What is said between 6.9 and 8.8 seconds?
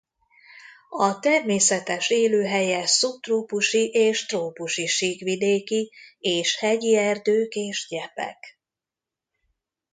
erdők és gyepek.